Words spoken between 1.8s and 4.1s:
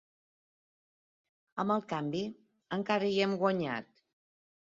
canvi, encara hi hem guanyat.